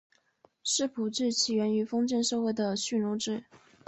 [0.63, 3.43] 世仆制起源于封建社会的蓄奴制。